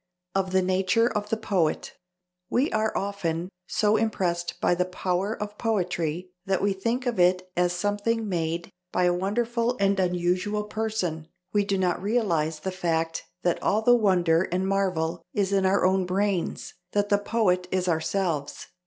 [0.33, 1.93] Of the nature of the poet:
[2.49, 7.51] "We are (often) so impressed by the power of poetry that we think of it
[7.55, 13.25] as something made by a wonderful and unusual person: we do not realize the fact
[13.43, 17.87] that all the wonder and marvel is in our own brains, that the poet is
[17.87, 18.69] ourselves.